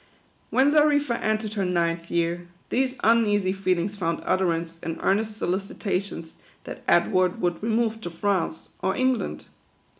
When 0.49 0.71
Xarifa 0.71 1.21
entered 1.21 1.53
her 1.53 1.63
ninth 1.63 2.09
year, 2.09 2.47
these 2.71 2.95
uneasy 3.03 3.53
feelings 3.53 3.95
found 3.95 4.23
utterance 4.25 4.79
in 4.81 4.99
earnest 5.01 5.37
solicitations 5.37 6.37
that 6.63 6.81
Edward 6.87 7.39
would 7.39 7.61
remove 7.61 8.01
to 8.01 8.09
France, 8.09 8.69
or 8.81 8.95
England. 8.95 9.45